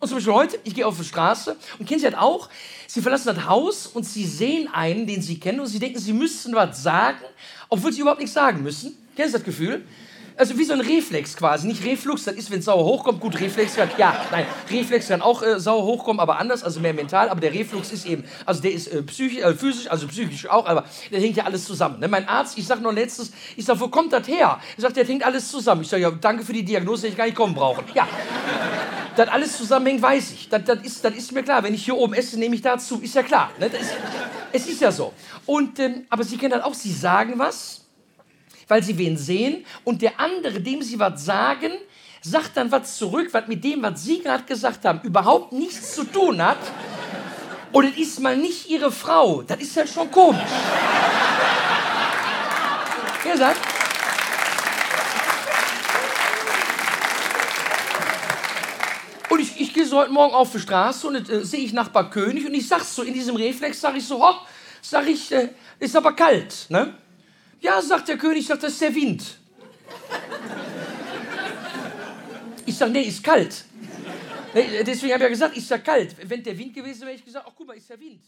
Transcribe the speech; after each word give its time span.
Und 0.00 0.08
zum 0.08 0.18
Beispiel 0.18 0.32
heute, 0.32 0.58
ich 0.62 0.74
gehe 0.74 0.86
auf 0.86 0.96
die 0.96 1.04
Straße 1.04 1.56
und 1.78 1.88
kennen 1.88 2.00
Sie 2.00 2.08
das 2.08 2.20
auch? 2.20 2.48
Sie 2.86 3.02
verlassen 3.02 3.34
das 3.34 3.46
Haus 3.46 3.86
und 3.88 4.04
Sie 4.04 4.24
sehen 4.24 4.68
einen, 4.72 5.06
den 5.06 5.22
Sie 5.22 5.40
kennen 5.40 5.58
und 5.58 5.66
Sie 5.66 5.80
denken, 5.80 5.98
Sie 5.98 6.12
müssten 6.12 6.54
was 6.54 6.82
sagen, 6.82 7.18
obwohl 7.68 7.92
Sie 7.92 8.00
überhaupt 8.00 8.20
nichts 8.20 8.34
sagen 8.34 8.62
müssen. 8.62 8.96
Kennen 9.16 9.28
Sie 9.28 9.34
das 9.34 9.44
Gefühl? 9.44 9.84
Also 10.36 10.56
wie 10.56 10.62
so 10.62 10.72
ein 10.72 10.80
Reflex 10.80 11.36
quasi. 11.36 11.66
Nicht 11.66 11.84
Reflux, 11.84 12.22
das 12.22 12.36
ist, 12.36 12.48
wenn 12.52 12.60
es 12.60 12.66
sauer 12.66 12.84
hochkommt. 12.84 13.18
Gut, 13.18 13.40
Reflex 13.40 13.74
kann, 13.74 13.90
ja, 13.98 14.24
nein, 14.30 14.46
Reflex 14.70 15.08
kann 15.08 15.20
auch 15.20 15.42
äh, 15.42 15.58
sauer 15.58 15.82
hochkommen, 15.82 16.20
aber 16.20 16.38
anders, 16.38 16.62
also 16.62 16.78
mehr 16.78 16.94
mental. 16.94 17.28
Aber 17.28 17.40
der 17.40 17.52
Reflux 17.52 17.90
ist 17.90 18.06
eben, 18.06 18.22
also 18.46 18.62
der 18.62 18.70
ist 18.70 18.86
äh, 18.86 19.02
psychisch, 19.02 19.42
äh, 19.42 19.52
physisch, 19.52 19.90
also 19.90 20.06
psychisch 20.06 20.48
auch, 20.48 20.64
aber 20.66 20.84
der 21.10 21.20
hängt 21.20 21.36
ja 21.36 21.42
alles 21.42 21.64
zusammen. 21.64 21.98
Ne? 21.98 22.06
Mein 22.06 22.28
Arzt, 22.28 22.56
ich 22.56 22.68
sag 22.68 22.80
noch 22.80 22.92
letztes, 22.92 23.32
ich 23.56 23.64
sag, 23.64 23.80
wo 23.80 23.88
kommt 23.88 24.12
das 24.12 24.28
her? 24.28 24.60
Er 24.76 24.80
sagt, 24.80 24.96
der 24.96 25.04
hängt 25.04 25.26
alles 25.26 25.50
zusammen. 25.50 25.82
Ich 25.82 25.88
sage, 25.88 26.04
ja, 26.04 26.10
danke 26.12 26.44
für 26.44 26.52
die 26.52 26.64
Diagnose, 26.64 27.08
hätte 27.08 27.14
ich 27.14 27.18
gar 27.18 27.24
nicht 27.24 27.36
kommen 27.36 27.56
brauchen. 27.56 27.82
Ja. 27.94 28.06
Dass 29.18 29.28
alles 29.28 29.56
zusammenhängt, 29.56 30.00
weiß 30.00 30.32
ich. 30.32 30.48
Das, 30.48 30.64
das, 30.64 30.82
ist, 30.82 31.04
das 31.04 31.14
ist 31.14 31.32
mir 31.32 31.42
klar. 31.42 31.62
Wenn 31.62 31.74
ich 31.74 31.84
hier 31.84 31.96
oben 31.96 32.14
esse, 32.14 32.38
nehme 32.38 32.54
ich 32.54 32.62
dazu. 32.62 33.00
Ist 33.00 33.14
ja 33.14 33.22
klar. 33.22 33.50
Ne? 33.58 33.66
Ist, 33.66 33.94
es 34.52 34.66
ist 34.66 34.80
ja 34.80 34.92
so. 34.92 35.12
Und, 35.46 35.78
ähm, 35.78 36.06
aber 36.08 36.24
Sie 36.24 36.36
kennen 36.36 36.52
das 36.52 36.62
auch. 36.62 36.74
Sie 36.74 36.92
sagen 36.92 37.34
was 37.36 37.88
weil 38.68 38.82
sie 38.82 38.96
wen 38.98 39.16
sehen 39.16 39.64
und 39.84 40.02
der 40.02 40.20
andere, 40.20 40.60
dem 40.60 40.82
sie 40.82 40.98
was 40.98 41.24
sagen, 41.24 41.72
sagt 42.20 42.56
dann 42.56 42.70
was 42.70 42.96
zurück, 42.96 43.28
was 43.32 43.48
mit 43.48 43.64
dem, 43.64 43.82
was 43.82 44.04
sie 44.04 44.20
gerade 44.20 44.44
gesagt 44.44 44.84
haben, 44.84 45.00
überhaupt 45.02 45.52
nichts 45.52 45.94
zu 45.94 46.04
tun 46.04 46.42
hat. 46.42 46.58
Und 47.72 47.86
es 47.86 47.98
ist 47.98 48.20
mal 48.20 48.36
nicht 48.36 48.68
ihre 48.70 48.92
Frau. 48.92 49.42
Das 49.42 49.58
ist 49.60 49.74
ja 49.74 49.86
schon 49.86 50.10
komisch. 50.10 50.40
Wer 53.24 53.36
sagt? 53.36 53.60
Und 59.28 59.40
ich, 59.68 59.74
gehe 59.74 59.86
so 59.86 59.98
heute 59.98 60.10
Morgen 60.10 60.34
auf 60.34 60.50
die 60.52 60.58
Straße 60.58 61.06
und 61.06 61.28
äh, 61.28 61.44
sehe 61.44 61.60
ich 61.60 61.72
Nachbar 61.72 62.10
König 62.10 62.46
und 62.46 62.54
ich 62.54 62.66
sag's 62.66 62.94
so, 62.94 63.02
in 63.02 63.14
diesem 63.14 63.36
Reflex 63.36 63.80
sage 63.80 63.98
ich 63.98 64.06
so, 64.06 64.20
hopp, 64.20 64.46
sag 64.82 65.06
ich, 65.08 65.30
äh, 65.30 65.50
ist 65.78 65.94
aber 65.94 66.14
kalt, 66.14 66.66
ne? 66.68 66.94
Ja, 67.60 67.80
sagt 67.82 68.08
der 68.08 68.16
König, 68.16 68.46
sagt, 68.46 68.62
das 68.62 68.72
ist 68.72 68.80
der 68.80 68.94
Wind. 68.94 69.38
Ich 72.64 72.76
sage, 72.76 72.92
nee, 72.92 73.02
ist 73.02 73.22
kalt. 73.22 73.64
Deswegen 74.54 75.12
habe 75.12 75.22
ich 75.22 75.22
ja 75.22 75.28
gesagt, 75.28 75.56
ist 75.56 75.70
ja 75.70 75.78
kalt. 75.78 76.16
Wenn 76.28 76.42
der 76.42 76.56
Wind 76.56 76.74
gewesen 76.74 77.00
wäre, 77.00 77.10
hätte 77.10 77.20
ich 77.20 77.24
gesagt, 77.24 77.46
ach 77.48 77.52
guck 77.56 77.66
mal, 77.66 77.76
ist 77.76 77.90
der 77.90 77.98
Wind. 78.00 78.22